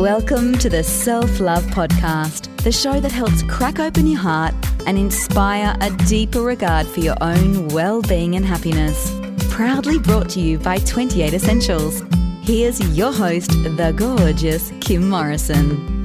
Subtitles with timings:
[0.00, 4.54] Welcome to the Self Love Podcast, the show that helps crack open your heart
[4.86, 9.14] and inspire a deeper regard for your own well being and happiness.
[9.50, 12.02] Proudly brought to you by 28 Essentials.
[12.40, 16.00] Here's your host, the gorgeous Kim Morrison.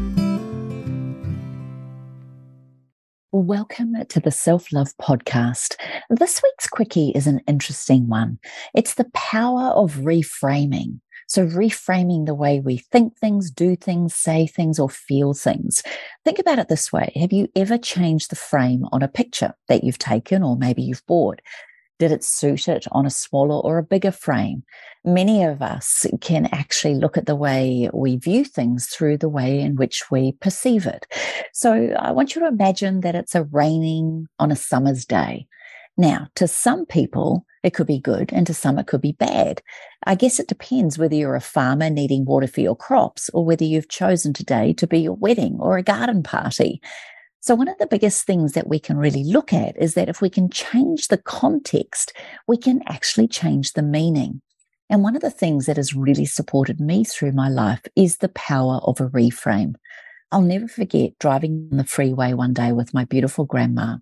[3.32, 5.78] Welcome to the Self Love Podcast.
[6.10, 8.40] This week's quickie is an interesting one.
[8.74, 11.00] It's the power of reframing.
[11.28, 15.82] So, reframing the way we think things, do things, say things, or feel things.
[16.24, 19.84] Think about it this way Have you ever changed the frame on a picture that
[19.84, 21.42] you've taken or maybe you've bought?
[21.98, 24.64] Did it suit it on a smaller or a bigger frame?
[25.06, 29.62] Many of us can actually look at the way we view things through the way
[29.62, 31.08] in which we perceive it.
[31.54, 35.48] So I want you to imagine that it's a raining on a summer's day.
[35.98, 39.64] Now, to some people, it could be good, and to some, it could be bad.
[40.06, 43.66] I guess it depends whether you're a farmer needing water for your crops or whether
[43.66, 46.80] you've chosen today to be a wedding or a garden party.
[47.42, 50.22] So, one of the biggest things that we can really look at is that if
[50.22, 52.14] we can change the context,
[52.48, 54.42] we can actually change the meaning.
[54.88, 58.30] And one of the things that has really supported me through my life is the
[58.30, 59.74] power of a reframe.
[60.32, 63.98] I'll never forget driving on the freeway one day with my beautiful grandma.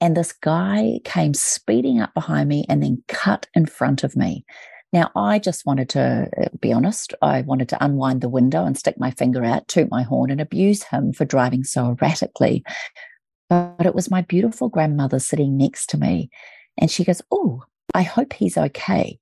[0.00, 4.44] And this guy came speeding up behind me and then cut in front of me.
[4.92, 7.12] Now, I just wanted to uh, be honest.
[7.20, 10.40] I wanted to unwind the window and stick my finger out, toot my horn, and
[10.40, 12.64] abuse him for driving so erratically.
[13.50, 16.30] But it was my beautiful grandmother sitting next to me.
[16.78, 19.18] And she goes, Oh, I hope he's okay.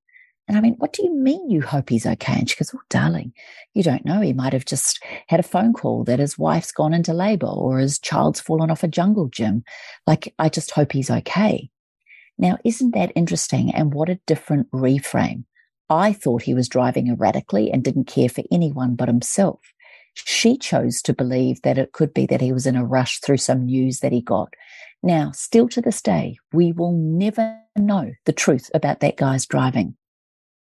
[0.49, 2.35] And I mean, what do you mean you hope he's okay?
[2.35, 3.33] And she goes, Oh, darling,
[3.75, 4.21] you don't know.
[4.21, 7.79] He might have just had a phone call that his wife's gone into labor or
[7.79, 9.65] his child's fallen off a jungle gym.
[10.07, 11.71] Like, I just hope he's okay.
[12.39, 13.75] Now, isn't that interesting?
[13.75, 15.45] And what a different reframe.
[15.89, 19.61] I thought he was driving erratically and didn't care for anyone but himself.
[20.15, 23.37] She chose to believe that it could be that he was in a rush through
[23.37, 24.55] some news that he got.
[25.03, 29.97] Now, still to this day, we will never know the truth about that guy's driving.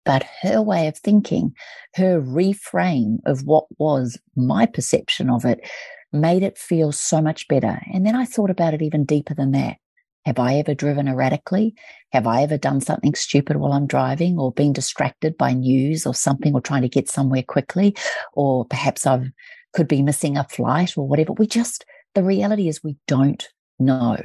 [0.06, 1.54] But her way of thinking,
[1.96, 5.68] her reframe of what was my perception of it,
[6.14, 7.82] made it feel so much better.
[7.94, 9.78] And then I thought about it even deeper than that.
[10.26, 11.76] Have I ever driven erratically?
[12.12, 16.16] Have I ever done something stupid while I'm driving or been distracted by news or
[16.16, 17.96] something or trying to get somewhere quickly?
[18.34, 19.32] Or perhaps I
[19.74, 21.34] could be missing a flight or whatever.
[21.34, 24.18] We just, the reality is we don't know.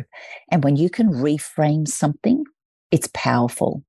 [0.51, 2.45] And when you can reframe something,
[2.91, 3.85] it's powerful.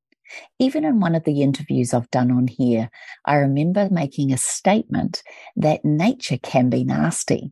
[0.59, 2.89] Even in one of the interviews I've done on here,
[3.25, 5.23] I remember making a statement
[5.55, 7.51] that nature can be nasty.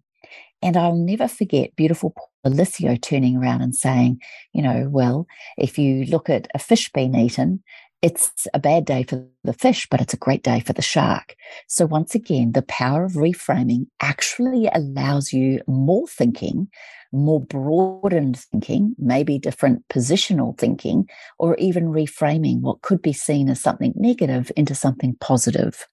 [0.61, 2.13] And I'll never forget beautiful
[2.45, 4.19] Alicio turning around and saying,
[4.53, 5.25] you know, well,
[5.57, 7.63] if you look at a fish being eaten,
[8.01, 11.35] it's a bad day for the fish, but it's a great day for the shark.
[11.67, 16.69] So once again, the power of reframing actually allows you more thinking,
[17.11, 23.61] more broadened thinking, maybe different positional thinking, or even reframing what could be seen as
[23.61, 25.87] something negative into something positive.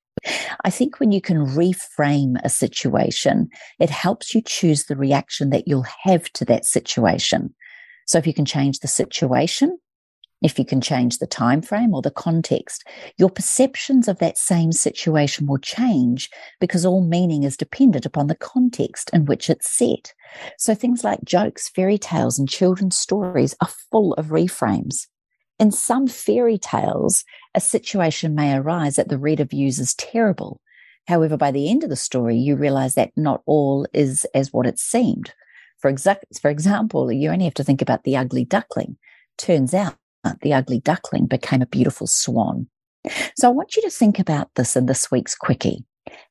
[0.65, 5.67] I think when you can reframe a situation, it helps you choose the reaction that
[5.67, 7.55] you'll have to that situation.
[8.07, 9.79] So if you can change the situation,
[10.43, 12.87] if you can change the time frame or the context,
[13.17, 16.29] your perceptions of that same situation will change
[16.61, 20.13] because all meaning is dependent upon the context in which it's set.
[20.59, 25.07] So things like jokes, fairy tales, and children's stories are full of reframes.
[25.59, 27.25] In some fairy tales,
[27.55, 30.61] a situation may arise that the reader views as terrible.
[31.09, 34.67] However, by the end of the story, you realize that not all is as what
[34.67, 35.33] it seemed.
[35.79, 38.99] For, exa- for example, you only have to think about the ugly duckling.
[39.39, 42.67] Turns out Uh, the ugly duckling became a beautiful swan.
[43.37, 45.85] So I want you to think about this in this week's quickie.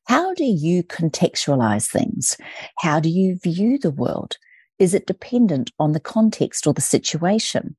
[0.06, 2.36] How do you contextualize things?
[2.80, 4.36] How do you view the world?
[4.78, 7.76] Is it dependent on the context or the situation?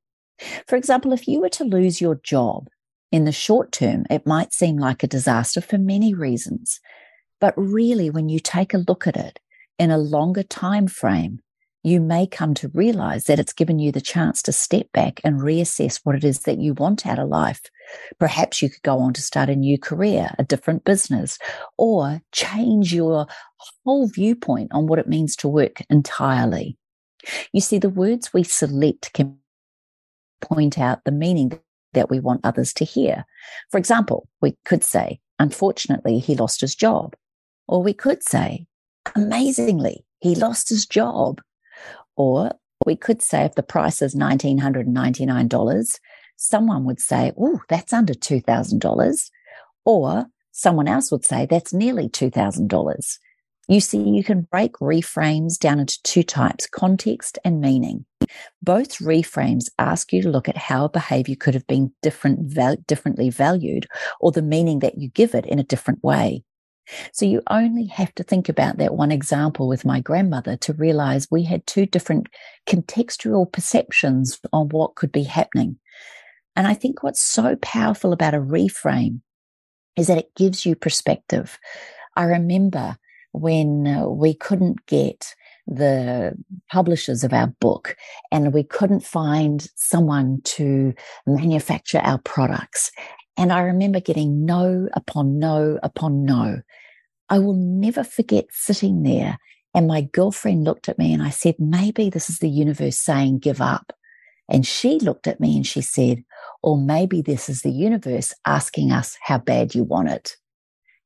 [0.67, 2.67] For example, if you were to lose your job
[3.11, 6.79] in the short term, it might seem like a disaster for many reasons.
[7.39, 9.39] But really, when you take a look at it
[9.78, 11.41] in a longer time frame,
[11.87, 15.41] you may come to realize that it's given you the chance to step back and
[15.41, 17.61] reassess what it is that you want out of life.
[18.19, 21.39] Perhaps you could go on to start a new career, a different business,
[21.78, 23.28] or change your
[23.85, 26.78] whole viewpoint on what it means to work entirely.
[27.53, 29.37] You see, the words we select can
[30.41, 31.59] point out the meaning
[31.93, 33.25] that we want others to hear.
[33.72, 37.16] For example, we could say, unfortunately, he lost his job.
[37.67, 38.66] Or we could say,
[39.16, 41.41] amazingly, he lost his job.
[42.17, 42.52] Or
[42.85, 45.99] we could say if the price is $1,999,
[46.35, 49.29] someone would say, oh, that's under $2,000.
[49.85, 53.17] Or someone else would say, that's nearly $2,000.
[53.69, 58.05] You see, you can break reframes down into two types context and meaning.
[58.61, 62.78] Both reframes ask you to look at how a behavior could have been different, val-
[62.87, 63.87] differently valued
[64.22, 66.43] or the meaning that you give it in a different way.
[67.11, 71.28] So you only have to think about that one example with my grandmother to realize
[71.29, 72.28] we had two different
[72.67, 75.78] contextual perceptions on what could be happening.
[76.55, 79.22] And I think what's so powerful about a reframe
[79.95, 81.59] is that it gives you perspective.
[82.16, 82.97] I remember
[83.31, 85.35] when uh, we couldn't get
[85.67, 86.34] the
[86.72, 87.95] publishers of our book
[88.31, 90.93] and we couldn't find someone to
[91.25, 92.91] manufacture our products.
[93.37, 96.61] And I remember getting no upon no upon no.
[97.29, 99.37] I will never forget sitting there
[99.78, 103.39] and my girlfriend looked at me and I said, maybe this is the universe saying
[103.39, 103.93] give up.
[104.49, 106.23] And she looked at me and she said,
[106.63, 110.35] or maybe this is the universe asking us how bad you want it.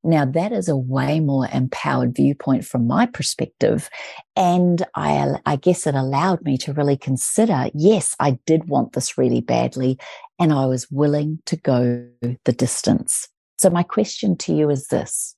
[0.04, 3.90] Now that is a way more empowered viewpoint from my perspective.
[4.36, 9.18] And I, I guess it allowed me to really consider, yes, I did want this
[9.18, 10.00] really badly
[10.42, 13.30] and I was willing to go the distance.
[13.60, 15.36] So my question to you is this.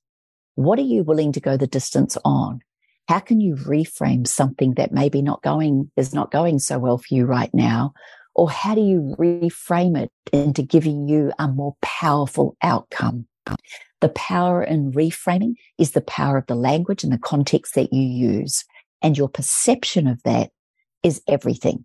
[0.54, 2.60] What are you willing to go the distance on?
[3.06, 7.14] How can you reframe something that maybe not going is not going so well for
[7.14, 7.92] you right now?
[8.34, 13.26] Or how do you reframe it into giving you a more powerful outcome?
[14.00, 18.02] The power in reframing is the power of the language and the context that you
[18.02, 18.64] use.
[19.02, 20.50] And your perception of that
[21.02, 21.84] is everything.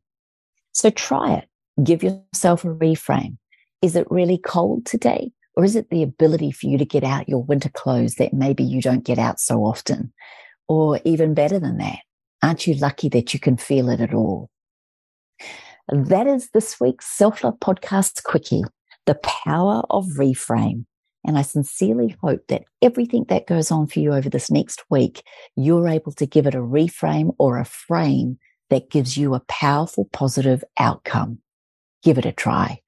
[0.72, 1.50] So try it.
[1.84, 3.38] Give yourself a reframe.
[3.82, 5.32] Is it really cold today?
[5.56, 8.64] Or is it the ability for you to get out your winter clothes that maybe
[8.64, 10.14] you don't get out so often?
[10.68, 12.00] Or even better than that,
[12.44, 14.50] aren't you lucky that you can feel it at all?
[15.90, 18.64] That is this week's Self Love Podcast Quickie,
[19.06, 20.86] the power of reframe.
[21.26, 25.24] And I sincerely hope that everything that goes on for you over this next week,
[25.56, 28.38] you're able to give it a reframe or a frame
[28.70, 31.40] that gives you a powerful, positive outcome.
[32.04, 32.82] Give it a try.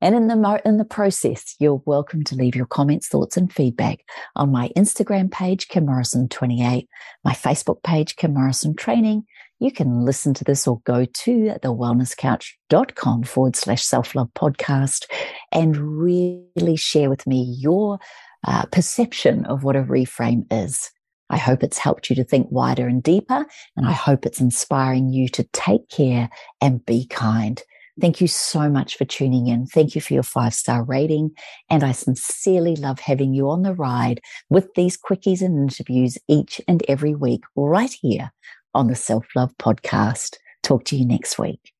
[0.00, 4.04] And in the, in the process, you're welcome to leave your comments, thoughts, and feedback
[4.34, 6.86] on my Instagram page, Kim Morrison28,
[7.24, 9.24] my Facebook page, Kim Morrison Training.
[9.58, 15.06] You can listen to this or go to thewellnesscouch.com forward slash self love podcast
[15.50, 17.98] and really share with me your
[18.46, 20.90] uh, perception of what a reframe is.
[21.30, 25.08] I hope it's helped you to think wider and deeper, and I hope it's inspiring
[25.08, 26.28] you to take care
[26.60, 27.60] and be kind.
[28.00, 29.66] Thank you so much for tuning in.
[29.66, 31.30] Thank you for your five star rating.
[31.70, 34.20] And I sincerely love having you on the ride
[34.50, 38.32] with these quickies and interviews each and every week right here
[38.74, 40.36] on the Self Love Podcast.
[40.62, 41.72] Talk to you next week.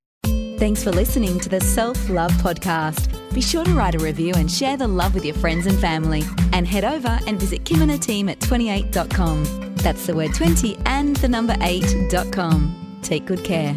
[0.59, 3.13] Thanks for listening to the Self Love Podcast.
[3.35, 6.23] Be sure to write a review and share the love with your friends and family.
[6.53, 9.75] And head over and visit Kim and her team at 28.com.
[9.77, 12.99] That's the word 20 and the number 8.com.
[13.03, 13.77] Take good care.